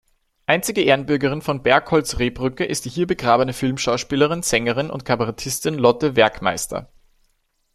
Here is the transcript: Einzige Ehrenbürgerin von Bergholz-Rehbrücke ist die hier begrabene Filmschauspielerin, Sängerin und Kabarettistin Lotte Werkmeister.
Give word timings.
Einzige 0.47 0.81
Ehrenbürgerin 0.81 1.43
von 1.43 1.61
Bergholz-Rehbrücke 1.61 2.65
ist 2.65 2.85
die 2.85 2.89
hier 2.89 3.05
begrabene 3.05 3.53
Filmschauspielerin, 3.53 4.41
Sängerin 4.41 4.89
und 4.89 5.05
Kabarettistin 5.05 5.75
Lotte 5.75 6.15
Werkmeister. 6.15 6.91